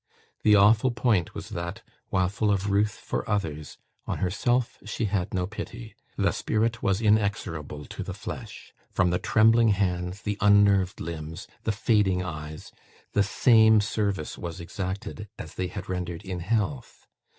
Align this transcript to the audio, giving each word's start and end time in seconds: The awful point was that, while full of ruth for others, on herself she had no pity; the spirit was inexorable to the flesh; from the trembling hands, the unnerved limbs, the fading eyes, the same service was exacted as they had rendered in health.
The 0.41 0.55
awful 0.55 0.89
point 0.89 1.35
was 1.35 1.49
that, 1.49 1.83
while 2.09 2.27
full 2.27 2.49
of 2.49 2.71
ruth 2.71 2.93
for 2.95 3.29
others, 3.29 3.77
on 4.07 4.17
herself 4.17 4.79
she 4.83 5.05
had 5.05 5.31
no 5.31 5.45
pity; 5.45 5.93
the 6.17 6.31
spirit 6.31 6.81
was 6.81 7.01
inexorable 7.03 7.85
to 7.85 8.01
the 8.01 8.15
flesh; 8.15 8.73
from 8.89 9.11
the 9.11 9.19
trembling 9.19 9.67
hands, 9.67 10.23
the 10.23 10.39
unnerved 10.41 10.99
limbs, 10.99 11.45
the 11.65 11.71
fading 11.71 12.23
eyes, 12.23 12.71
the 13.13 13.21
same 13.21 13.79
service 13.79 14.39
was 14.39 14.59
exacted 14.59 15.27
as 15.37 15.53
they 15.53 15.67
had 15.67 15.87
rendered 15.87 16.23
in 16.23 16.39
health. 16.39 17.05